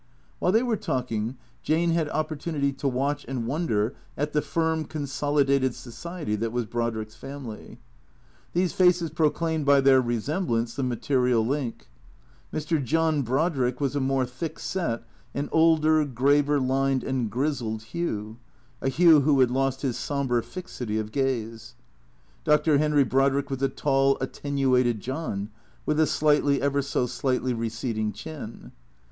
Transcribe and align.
While 0.39 0.51
they 0.51 0.63
were 0.63 0.77
talking 0.77 1.37
Jane 1.61 1.91
had 1.91 2.09
opportunity 2.09 2.73
to 2.73 2.87
watch 2.87 3.23
and 3.27 3.45
wonder 3.45 3.93
at 4.17 4.33
the 4.33 4.41
firm, 4.41 4.85
consolidated 4.85 5.75
society 5.75 6.35
that 6.37 6.51
was 6.51 6.65
Brodrick's 6.65 7.13
family. 7.13 7.77
These 8.53 8.73
faces 8.73 9.11
proclaimed 9.11 9.67
by 9.67 9.79
their 9.79 10.01
resemblance 10.01 10.73
the 10.73 10.81
ma 10.81 10.95
terial 10.95 11.45
link. 11.45 11.87
Mr. 12.51 12.83
John 12.83 13.21
Brodrick 13.21 13.79
was 13.79 13.95
a 13.95 13.99
more 13.99 14.25
thick 14.25 14.57
set, 14.57 15.03
an 15.35 15.49
older, 15.51 16.03
graver 16.05 16.59
lined, 16.59 17.03
and 17.03 17.29
grizzled 17.29 17.83
Hugh, 17.83 18.39
a 18.81 18.89
Hugh 18.89 19.21
who 19.21 19.39
had 19.39 19.51
lost 19.51 19.83
his 19.83 19.99
sombre 19.99 20.41
fixity 20.41 20.97
of 20.97 21.11
gaze. 21.11 21.75
Dr. 22.43 22.79
Henry 22.79 23.03
Brodrick 23.05 23.51
was 23.51 23.61
a 23.61 23.69
tall, 23.69 24.17
atten 24.19 24.55
uated 24.57 24.97
John, 24.97 25.49
with 25.85 25.99
a 25.99 26.07
slightly, 26.07 26.59
ever 26.59 26.81
so 26.81 27.05
slightly 27.05 27.53
receding 27.53 28.13
chin. 28.13 28.71